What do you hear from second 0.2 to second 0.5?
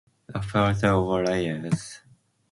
A